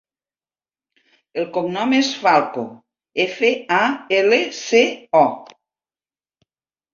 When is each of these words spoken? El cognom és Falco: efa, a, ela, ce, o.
El 1.41 1.43
cognom 1.57 1.93
és 1.97 2.09
Falco: 2.23 2.63
efa, 3.27 3.51
a, 3.81 3.83
ela, 4.21 4.41
ce, 4.63 4.83
o. 5.21 5.23